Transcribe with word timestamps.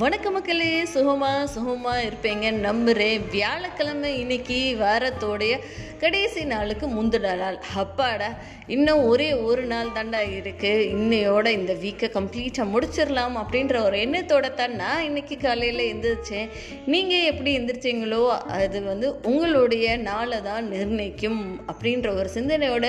வணக்க 0.00 0.26
மக்களே 0.34 0.68
சுகமா 0.92 1.30
சுகமாக 1.54 2.04
இருப்பீங்க. 2.06 2.46
நம்புகிறேன் 2.66 3.24
வியாழக்கிழமை 3.32 4.10
இன்னைக்கு 4.20 4.56
வாரத்தோடைய 4.82 5.54
கடைசி 6.02 6.42
நாளுக்கு 6.52 6.86
முந்தின 6.94 7.34
நாள். 7.40 7.58
அப்பாடா 7.82 8.28
இன்னும் 8.74 9.02
ஒரே 9.10 9.28
ஒரு 9.48 9.64
நாள் 9.72 9.92
தாண்டா 9.96 10.20
இருக்குது 10.30 10.86
இன்னையோட 10.94 11.46
இந்த 11.58 11.72
வீக்கை 11.82 12.08
கம்ப்ளீட்டாக 12.16 12.66
முடிச்சிடலாம் 12.72 13.36
அப்படின்ற 13.42 13.74
ஒரு 13.88 13.98
எண்ணத்தோட 14.06 14.48
தான் 14.60 14.74
நான் 14.82 15.04
இன்னைக்கு 15.08 15.36
காலையில் 15.44 15.84
எந்திரிச்சேன். 15.92 16.48
நீங்கள் 16.94 17.28
எப்படி 17.32 17.52
எந்திரிச்சிங்களோ 17.58 18.22
அது 18.60 18.80
வந்து 18.90 19.10
உங்களுடைய 19.32 19.96
நாளை 20.08 20.40
தான் 20.48 20.66
நிர்ணயிக்கும் 20.74 21.42
அப்படின்ற 21.72 22.10
ஒரு 22.20 22.30
சிந்தனையோட 22.38 22.88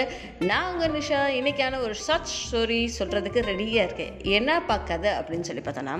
நான் 0.52 0.72
உங்கள் 0.72 0.96
நிஷா. 0.98 1.22
இன்னைக்கான 1.42 1.82
ஒரு 1.88 1.98
ஷார்ட் 2.06 2.34
ஸ்டோரி 2.40 2.82
சொல்கிறதுக்கு 3.00 3.48
ரெடியாக 3.52 3.88
இருக்கேன். 3.88 4.16
என்ன 4.40 4.60
பார்க்காத 4.72 5.06
அப்படின்னு 5.20 5.50
சொல்லி 5.52 5.66
பார்த்தோன்னா 5.70 5.98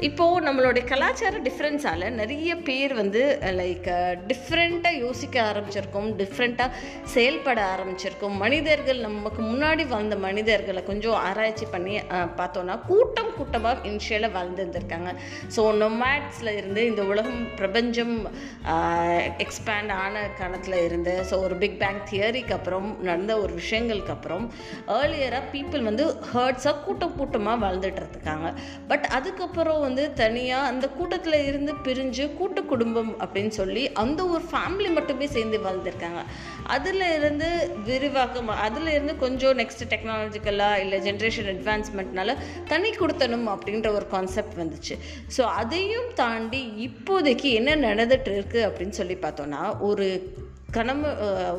இப்போது 0.00 0.46
நம்மளுடைய 0.46 0.84
கலாச்சார 0.84 1.38
டிஃப்ரென்ஸால் 1.38 2.10
நிறைய 2.10 2.56
பேர் 2.56 2.94
வந்து 2.94 3.38
லைக் 3.42 3.88
டிஃப்ரெண்ட்டாக 4.30 4.98
யோசிக்க 4.98 5.42
ஆரம்பிச்சிருக்கோம் 5.42 6.08
டிஃப்ரெண்ட்டாக 6.20 6.70
செயல்பட 7.04 7.60
ஆரம்பிச்சிருக்கோம். 7.74 8.36
மனிதர்கள் 8.36 8.98
நமக்கு 8.98 9.42
முன்னாடி 9.42 9.86
வாழ்ந்த 9.86 10.16
மனிதர்களை 10.16 10.82
கொஞ்சம் 10.82 11.14
ஆராய்ச்சி 11.14 11.66
பண்ணி 11.70 12.00
பார்த்தோன்னா 12.10 12.80
கூட்டம் 12.86 13.32
கூட்டமாக 13.36 13.88
இனிஷியலாக 13.88 14.36
வாழ்ந்துருந்துருக்காங்க 14.36 15.12
ஸோ 15.56 15.64
நொமேட்ஸில் 15.82 16.56
இருந்து 16.56 16.86
இந்த 16.86 17.02
உலகம் 17.02 17.54
பிரபஞ்சம் 17.56 18.28
எக்ஸ்பேண்ட் 19.44 19.92
ஆன 19.92 20.28
காலத்தில் 20.38 20.78
இருந்து 20.84 21.24
ஸோ 21.30 21.38
ஒரு 21.38 21.54
பிக் 21.54 21.78
பேங் 21.78 22.02
தியரிக்கு 22.10 22.52
அப்புறம் 22.52 23.02
நடந்த 23.02 23.38
ஒரு 23.38 23.54
விஷயங்களுக்கு 23.54 24.14
அப்புறம் 24.16 24.52
ஏர்லியராக 24.86 25.42
பீப்புள் 25.52 25.82
வந்து 25.82 26.16
ஹர்ட்ஸாக 26.34 26.76
கூட்டம் 26.84 27.16
கூட்டமாக 27.16 27.66
வாழ்ந்துட்டு 27.66 28.10
இருக்காங்க. 28.10 28.54
பட் 28.88 29.08
அதுக்கப்புறம் 29.10 29.83
வந்து 29.86 30.04
தனியாக 30.22 30.70
அந்த 30.70 30.86
கூட்டத்தில் 30.98 31.38
இருந்து 31.48 31.72
பிரிஞ்சு 31.86 32.24
கூட்டு 32.38 32.60
குடும்பம் 32.72 33.12
அப்படின்னு 33.24 33.52
சொல்லி 33.60 33.82
அந்த 34.02 34.20
ஒரு 34.34 34.44
ஃபேமிலி 34.50 34.90
மட்டுமே 34.98 35.26
சேர்ந்து 35.36 35.58
வாழ்ந்திருக்காங்க. 35.66 36.22
அதில் 36.76 37.06
இருந்து 37.18 37.48
விரிவாக்கம் 37.88 38.50
அதில் 38.66 38.90
இருந்து 38.94 39.14
கொஞ்சம் 39.24 39.58
நெக்ஸ்ட் 39.60 39.84
டெக்னாலஜிக்கலாக 39.92 40.82
இல்லை 40.84 40.98
ஜென்ரேஷன் 41.08 41.50
அட்வான்ஸ்மெண்ட்னால 41.54 42.36
தனி 42.72 42.90
கொடுத்தணும் 43.00 43.48
அப்படின்ற 43.54 43.90
ஒரு 43.98 44.08
கான்செப்ட் 44.14 44.58
வந்துச்சு. 44.62 44.96
ஸோ 45.36 45.44
அதையும் 45.60 46.10
தாண்டி 46.22 46.62
இப்போதைக்கு 46.88 47.50
என்ன 47.60 47.76
நடந்துட்டு 47.88 48.32
இருக்குது 48.36 48.66
அப்படின்னு 48.68 48.96
சொல்லி 49.00 49.18
பார்த்தோன்னா 49.26 49.62
ஒரு 49.90 50.08
கணவ 50.76 51.10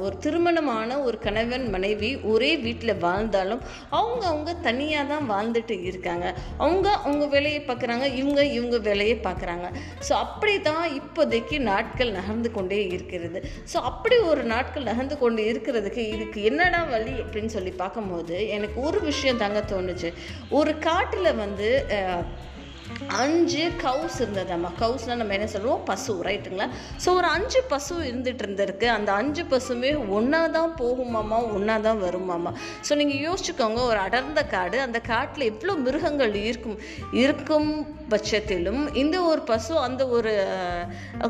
ஒரு 0.04 0.16
திருமணமான 0.24 0.98
ஒரு 1.08 1.18
கணவன் 1.26 1.66
மனைவி 1.76 2.10
ஒரே 2.32 2.52
வீட்டில் 2.66 3.02
வாழ்ந்தாலும் 3.06 3.62
அவங்க 4.00 4.24
அவங்க 4.32 4.52
தனியாக 4.68 5.10
தான் 5.12 5.28
வாழ்ந்துட்டு 5.34 5.76
இருக்காங்க. 5.90 6.26
அவங்க 6.64 6.88
அவங்க 7.06 7.26
வேலையை 7.36 7.62
பார்க்குறாங்க 7.68 8.06
இவங்க 8.22 8.42
இவங்க 8.58 8.78
வேலையை 8.90 9.18
பார்க்குறாங்க 9.28 9.68
ஸோ 10.08 10.14
அப்படி 10.26 10.56
தான் 10.70 10.86
இப்போதைக்கு 11.00 11.60
நாட்கள் 11.72 12.16
நகர்ந்து 12.18 12.52
கொண்டே 12.58 12.82
இருக்கிறது. 12.96 13.42
ஸோ 13.74 13.78
அப்படி 13.92 14.18
ஒரு 14.32 14.44
நாட்கள் 14.54 14.90
நகர்ந்து 14.92 15.18
கொண்டு 15.24 15.44
இருக்கிறதுக்கு 15.52 16.04
இதுக்கு 16.16 16.42
என்னடா 16.52 16.82
வழி 16.96 17.16
அப்படின்னு 17.24 17.54
சொல்லி 17.58 17.74
பார்க்கும்போது 17.84 18.38
எனக்கு 18.58 18.80
ஒரு 18.90 19.02
விஷயம் 19.12 19.42
தாங்க 19.44 19.62
தோணுச்சு. 19.74 20.12
ஒரு 20.60 20.74
காட்டில் 20.90 21.40
வந்து 21.44 21.70
அஞ்சு 23.22 23.64
கவுஸ் 23.84 24.18
இருந்ததாம்மா. 24.24 24.70
கவுஸ்னால் 24.80 25.20
நம்ம 25.22 25.34
என்ன 25.34 25.48
சொல்லுவோம்? 25.48 25.84
பசு 25.90 26.14
ரைட்டுங்களா 26.28 26.68
ஸோ 27.06 27.10
ஒரு 27.20 27.28
அஞ்சு 27.28 27.60
பசு 27.74 27.96
இருந்துகிட்டு 28.10 28.44
இருந்திருக்கு. 28.46 28.88
அந்த 28.98 29.12
அஞ்சு 29.12 29.44
பசுமே 29.54 29.92
ஒன்றா 30.18 30.42
தான் 30.58 30.74
போகுமாமா 30.82 31.40
ஒன்றா 31.56 31.78
தான் 31.78 32.02
வருமாமா 32.04 32.54
ஸோ 32.90 32.96
நீங்கள் 33.02 33.22
யோசிச்சுக்கோங்க 33.28 33.82
ஒரு 33.92 33.98
அடர்ந்த 33.98 34.44
காடு 34.56 34.80
அந்த 34.80 35.02
காட்டில் 35.12 35.50
எவ்வளோ 35.52 35.76
மிருகங்கள் 35.76 36.36
இருக்கும் 36.50 36.80
இருக்கும் 37.12 37.70
பட்சத்திலும் 38.10 38.82
இந்த 39.02 39.22
ஒரு 39.22 39.42
பசு 39.42 39.74
அந்த 39.80 40.08
ஒரு 40.08 40.34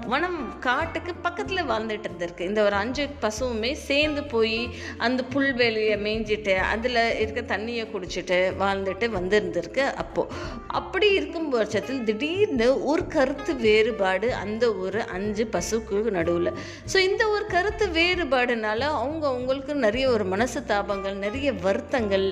வனம் 0.08 0.40
காட்டுக்கு 0.60 1.12
பக்கத்தில் 1.16 1.70
வாழ்ந்துட்டு 1.70 2.08
இருந்திருக்கு. 2.10 2.48
இந்த 2.50 2.64
ஒரு 2.64 2.76
அஞ்சு 2.76 3.04
பசுவுமே 3.22 3.72
சேர்ந்து 3.74 4.24
போய் 4.24 4.60
அந்த 4.98 5.24
புல்வெளியை 5.34 5.98
மேய்ஞ்சிட்டு 6.06 6.56
அதில் 6.72 7.02
இருக்க 7.22 7.42
தண்ணியை 7.56 7.86
குடிச்சிட்டு 7.94 8.40
வாழ்ந்துட்டு 8.64 9.08
வந்திருந்திருக்கு 9.18 9.86
அப்போது 10.04 10.34
அப்படி 10.68 11.14
இருக்கும் 11.14 11.50
பட்சத்தில் 11.66 12.02
திடீர்னு 12.08 12.66
ஒரு 12.90 13.04
கருத்து 13.14 13.52
வேறுபாடு 13.64 14.28
அந்த 14.42 14.64
ஒரு 14.84 15.00
அஞ்சு 15.16 15.44
பசுக்கு 15.54 16.12
நடுவில். 16.18 16.50
ஸோ 16.92 16.98
இந்த 17.06 17.24
ஒரு 17.36 17.46
கருத்து 17.54 17.86
வேறுபாடுனால 17.96 18.82
அவங்க 18.98 19.24
அவங்களுக்கு 19.32 19.74
நிறைய 19.86 20.06
ஒரு 20.16 20.26
மனசு 20.34 20.60
தாபங்கள் 20.72 21.16
நிறைய 21.24 21.50
வருத்தங்கள் 21.64 22.26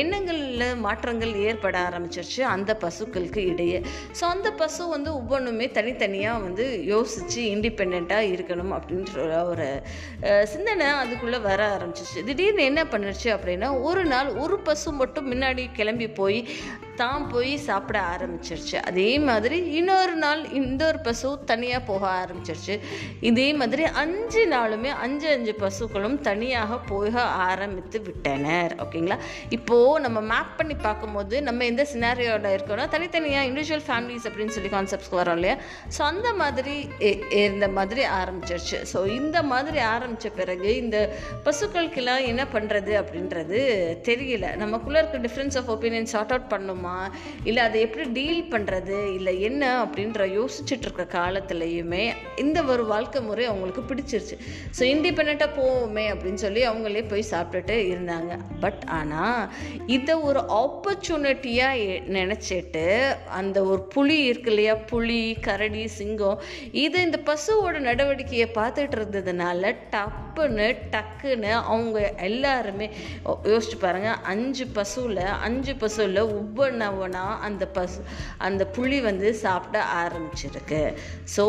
எண்ணங்களில் 0.00 0.64
மாற்றங்கள் 0.84 1.32
ஏற்பட 1.46 1.76
ஆரம்பிச்சிருச்சு 1.88 2.42
அந்த 2.52 2.76
பசுக்களுக்கு 2.84 3.42
இடையே. 3.52 3.80
ஸோ 4.18 4.24
அந்த 4.34 4.50
பசு 4.60 4.86
வந்து 4.94 5.10
ஒவ்வொன்றுமே 5.20 5.68
தனித்தனியாக 5.78 6.44
வந்து 6.46 6.66
யோசித்து 6.92 7.42
இண்டிபெண்ட்டாக 7.54 8.30
இருக்கணும் 8.34 8.74
அப்படின்ற 8.78 9.26
ஒரு 9.52 9.68
சிந்தனை 10.52 10.88
அதுக்குள்ளே 11.02 11.40
வர 11.50 11.60
ஆரம்பிச்சிச்சு 11.78 12.26
திடீர்னு 12.30 12.68
என்ன 12.70 12.84
பண்ணுச்சு 12.94 13.30
அப்படின்னா 13.36 13.70
ஒரு 13.90 14.04
நாள் 14.14 14.30
ஒரு 14.44 14.58
பசு 14.70 14.88
மட்டும் 15.02 15.28
முன்னாடி 15.32 15.66
கிளம்பி 15.80 16.10
போய் 16.20 16.40
தான் 17.02 17.26
போய் 17.32 17.52
சாப்பிட 17.68 17.98
ஆரம்பிச்சிருச்சு. 18.14 18.76
அதே 18.90 19.10
மாதிரி 19.28 19.58
இன்னொரு 19.80 20.14
நாள் 20.24 20.42
இந்த 20.60 20.82
ஒரு 20.90 21.00
பசு 21.08 21.28
தனியாக 21.50 21.82
போக 21.90 22.04
ஆரம்பிச்சிருச்சு. 22.22 22.74
இதே 23.30 23.48
மாதிரி 23.60 23.84
அஞ்சு 24.02 24.42
நாளுமே 24.54 24.90
அஞ்சு 25.04 25.28
அஞ்சு 25.36 25.54
பசுக்களும் 25.62 26.16
தனியாக 26.28 26.78
போக 26.90 27.22
ஆரம்பித்து 27.48 27.98
விட்டனர். 28.08 28.74
ஓகேங்களா? 28.84 29.18
இப்போது 29.58 30.02
நம்ம 30.06 30.18
மேப் 30.32 30.56
பண்ணி 30.60 30.76
பார்க்கும்போது 30.86 31.36
நம்ம 31.48 31.64
எந்த 31.72 31.84
சினாரியோட 31.92 32.52
இருக்கோம்னா 32.56 32.86
தனித்தனியாக 32.96 33.48
இண்டிவிஜுவல் 33.50 33.86
ஃபேமிலிஸ் 33.88 34.28
அப்படின்னு 34.30 34.56
சொல்லி 34.56 34.72
கான்செப்ட்ஸ்க்கு 34.76 35.20
வரோம் 35.22 35.38
இல்லையா? 35.40 35.56
ஸோ 35.96 36.00
அந்த 36.10 36.28
மாதிரி 36.42 36.76
இருந்த 37.42 37.68
மாதிரி 37.78 38.04
ஆரம்பிச்சிருச்சு. 38.20 38.80
ஸோ 38.92 38.98
இந்த 39.20 39.38
மாதிரி 39.52 39.78
ஆரம்பித்த 39.94 40.30
பிறகு 40.40 40.70
இந்த 40.82 40.98
பசுக்களுக்கெல்லாம் 41.46 42.24
என்ன 42.32 42.42
பண்ணுறது 42.54 42.92
அப்படின்றது 43.02 43.58
தெரியல. 44.08 44.46
நமக்குள்ளே 44.64 44.98
இருக்க 45.02 45.18
difference 45.26 45.58
of 45.60 45.70
opinion 45.76 46.10
sort 46.14 46.34
out 46.34 46.50
பண்ணுமா? 46.54 46.89
இல்லை 47.44 47.60
அதை 47.62 47.80
எப்படி 47.86 48.06
டீல் 48.18 48.42
பண்ணுறது 48.52 48.98
இல்லை 49.14 49.34
என்ன 49.48 49.62
அப்படின்ற 49.84 50.26
யோசிச்சுட்டு 50.38 50.86
இருக்க 50.88 51.06
காலத்துலேயுமே 51.18 52.04
இந்த 52.44 52.58
ஒரு 52.72 52.84
வாழ்க்கை 52.92 53.22
முறை 53.22 53.44
அவங்களுக்கு 53.50 53.82
பிடிச்சிருச்சு. 53.90 54.36
ஸோ 54.78 54.82
இண்டிபெண்ட்டாக 54.94 55.56
போவோமே 55.58 56.04
அப்படின்னு 56.12 56.42
சொல்லி 56.44 56.62
அவங்களே 56.70 57.04
போய் 57.08 57.30
சாப்பிட்டுட்டு 57.32 57.76
இருந்தாங்க. 57.92 58.32
பட் 58.64 58.82
ஆனால் 58.98 59.48
இதை 59.96 60.16
ஒரு 60.28 60.42
ஆப்பர்ச்சுனிட்டியாக 60.62 61.68
நினச்சிட்டு 62.18 62.86
அந்த 63.40 63.58
ஒரு 63.70 63.82
புலி 63.94 64.18
இருக்கு 64.30 64.50
இல்லையா? 64.50 64.74
புலி 64.92 65.20
கரடி 65.46 65.84
சிங்கம் 65.98 66.40
இது 66.84 66.96
இந்த 67.06 67.18
பசுவோட 67.30 67.76
நடவடிக்கையை 67.88 68.48
பார்த்துட்டு 68.58 68.96
இருந்ததுனால 68.98 69.72
டப்புன்னு 69.94 70.66
டக்குன்னு 70.94 71.50
அவங்க 71.72 71.98
எல்லாருமே 72.28 72.86
யோசிச்சு 73.52 73.78
பாருங்கள் 73.84 74.20
அஞ்சு 74.32 74.64
பசுவில் 74.76 75.24
அஞ்சு 75.46 75.72
பசுவில் 75.82 76.20
ஒவ்வொன்றவனா 76.88 77.24
அந்த 77.46 77.64
பசு 77.66 78.00
அந்த 78.46 78.62
புளி 78.76 79.02
வந்து 79.02 79.28
சாப்பிட 79.34 79.78
ஆரம்பிச்சிருக்கு. 80.02 80.80
ஸோ 81.36 81.44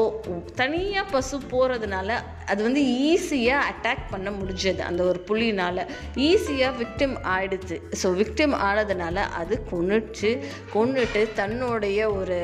தனியாக 0.56 1.12
பசு 1.12 1.38
போகிறதுனால 1.52 2.10
அது 2.46 2.62
வந்து 2.64 2.82
ஈஸியாக 3.12 3.68
அட்டாக் 3.72 4.04
பண்ண 4.10 4.30
முடிஞ்சது 4.40 4.82
அந்த 4.90 5.04
ஒரு 5.04 5.20
புளினால் 5.30 5.82
ஈஸியாக 6.30 6.74
விக்டிம் 6.82 7.16
ஆயிடுது 7.36 7.78
ஸோ 8.02 8.10
விக்டிம் 8.22 8.56
ஆனதுனால 8.70 9.16
அது 9.42 9.64
கொன்னுச்சு. 9.72 10.32
கொன்னுட்டு 10.76 11.24
தன்னுடைய 11.34 12.00
ஒரு 12.20 12.40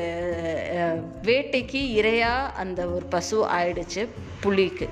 வேட்டைக்கு 1.29 1.83
இரையாக 1.99 2.51
அந்த 2.63 2.81
ஒரு 2.87 3.05
பசு 3.15 3.37
ஆயிடுச்சு 3.57 4.07
புளிக்கு 4.43 4.87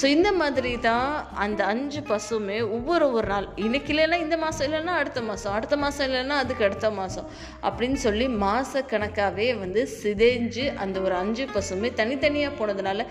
ஸோ 0.00 0.04
இந்த 0.06 0.32
மாதிரி 0.32 0.80
தான் 0.80 1.10
அந்த 1.34 1.64
அஞ்சு 1.64 2.00
பசுமே 2.00 2.60
ஒவ்வொரு 2.68 3.12
ஒரு 3.12 3.28
நாள். 3.28 3.48
இன்னைக்கு 3.56 3.94
இல்லைன்னா 3.94 4.18
இந்த 4.18 4.36
மாதம் 4.36 4.66
இல்லைன்னா 4.68 4.94
அடுத்த 4.94 5.22
மாதம் 5.22 5.52
அடுத்த 5.52 5.76
மாதம் 5.76 6.06
இல்லைன்னா 6.08 6.36
அதுக்கு 6.36 6.64
அடுத்த 6.64 6.90
மாதம் 6.90 7.28
அப்படின்னு 7.62 7.94
சொல்லி 7.94 8.28
மாத 8.36 8.82
கணக்காகவே 8.90 9.58
வந்து 9.58 9.88
சிதைஞ்சு 10.02 10.74
அந்த 10.76 11.00
ஒரு 11.00 11.14
அஞ்சு 11.14 11.46
பசுமே 11.54 11.94
தனித்தனியாக 11.94 12.58
போனதுனால 12.58 13.06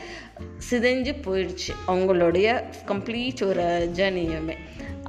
சிதைஞ்சு 0.70 1.16
போயிடுச்சு 1.26 1.74
அவங்களுடைய 1.88 2.48
கம்ப்ளீட் 2.88 3.44
ஒரு 3.44 3.68
ஜேர்னியுமே 3.96 4.58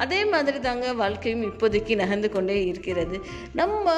அதே 0.02 0.20
மாதிரி 0.32 0.58
தாங்க 0.61 0.93
வாழ்க்கையும் 0.93 1.44
இப்போதைக்கு 1.50 1.94
நகர்ந்து 2.00 2.29
கொண்டே 2.31 2.56
இருக்கிறது. 2.70 3.17
நம்ம 3.61 3.93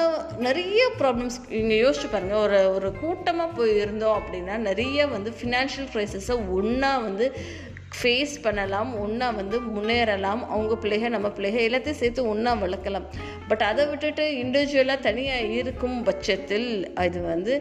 நிறைய 0.47 0.83
ப்ராப்ளம்ஸ் 0.99 1.39
இங்கே 1.61 1.77
யோசிச்சு 1.85 2.09
பாருங்கள் 2.13 2.43
ஒரு 2.47 2.59
ஒரு 2.75 2.91
கூட்டமாக 3.03 3.57
போய் 3.59 3.79
இருந்தோம் 3.85 4.19
அப்படின்னா 4.21 4.57
நிறைய 4.71 5.07
வந்து 5.15 5.33
ஃபினான்ஷியல் 5.39 5.89
க்ரைசஸை 5.95 6.37
ஒன்றா 6.59 6.93
வந்து 6.99 7.29
ஃபேஸ் 7.99 8.35
பண்ணலாம் 8.43 8.91
ஒன்றா 9.03 9.31
வந்து 9.31 9.57
முன்னேறலாம். 9.77 10.41
அவங்க 10.55 10.75
பிள்ளைக 10.83 11.09
நம்ம 11.09 11.29
பிள்ளைக 11.37 11.59
எல்லாத்தையும் 11.69 12.01
சேர்த்து 12.03 12.29
ஒன்றா 12.29 12.53
வளர்க்கலாம். 12.65 13.07
பட் 13.51 13.65
அதை 13.69 13.83
விட்டுட்டு 13.91 14.25
இண்டிவிஜுவலாக 14.43 15.05
தனியாக 15.09 15.51
இருக்கும் 15.61 15.97
பட்சத்தில் 16.09 16.69
அது 17.03 17.19
வந்து 17.33 17.55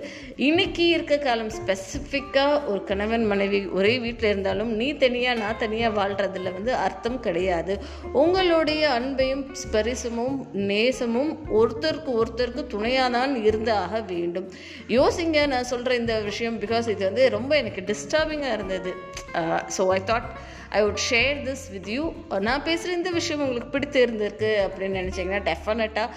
இன்னைக்கு 0.48 0.86
இருக்க 0.96 1.16
காலம் 1.18 1.52
ஸ்பெசிஃபிக்காக 1.58 2.62
ஒரு 2.72 2.82
கணவன் 2.90 3.26
மனைவி 3.32 3.60
ஒரே 3.80 3.94
வீட்டில் 4.06 4.32
இருந்தாலும் 4.32 4.72
நீ 4.80 4.88
தனியாக 5.04 5.40
நான் 5.42 5.62
தனியாக 5.64 5.98
வாழ்கிறதுல 6.00 6.54
வந்து 6.58 6.74
அர்த்தம் 6.86 7.20
கிடையாது. 7.28 7.76
உங்களுடைய 8.24 8.84
அன்பையும் 9.00 9.46
ஸ்பரிசமும் 9.64 10.38
நேசமும் 10.72 11.32
ஒருத்தருக்கு 11.60 12.12
ஒருத்தருக்கு 12.22 12.66
துணையாக 12.76 13.14
தான் 13.18 13.36
இருந்தாக 13.50 13.84
ஆக 13.86 14.02
வேண்டும். 14.12 14.50
யோசிங்க 14.98 15.46
நான் 15.54 15.72
சொல்கிற 15.74 15.96
இந்த 16.02 16.16
விஷயம் 16.30 16.60
பிகாஸ் 16.66 16.90
இது 16.96 17.04
வந்து 17.10 17.24
ரொம்ப 17.38 17.52
எனக்கு 17.64 17.84
டிஸ்டர்பிங்காக 17.92 18.58
இருந்தது. 18.58 18.94
So 19.78 19.84
I 19.98 20.02
thought 20.12 20.30
I 20.78 20.80
would 20.86 21.02
share 21.10 21.38
this 21.48 21.64
with 21.74 21.90
you 21.96 22.04
நான் 22.48 22.64
பேசுகிற 22.68 22.96
இந்த 23.00 23.12
விஷயம் 23.18 23.44
உங்களுக்கு 23.46 23.74
பிடித்து 23.76 24.00
இருந்திருக்கு 24.06 24.50
அப்படின்னு 24.66 25.00
நினச்சிங்கன்னா 25.02 25.42
டெஃபினட்டாக 25.76 26.10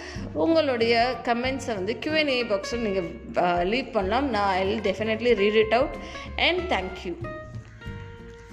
உங்களுடைய 0.45 0.95
கமெண்ட்ஸை 1.25 1.75
வந்து 1.75 1.99
கியூஎன்ஏ 2.07 2.39
பாக்ஸில் 2.53 2.85
நீங்கள் 2.87 3.67
லீவ் 3.67 3.91
பண்ணலாம். 3.93 4.29
நான் 4.31 4.55
I 4.55 4.65
will 4.67 4.87
definitely 4.91 5.35
read 5.43 5.61
it 5.65 5.75
out 5.81 5.99
and 6.37 6.63
thank you 6.73 7.15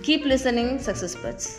keep 0.07 0.27
listening 0.33 0.73
success 0.85 1.17
birds 1.23 1.49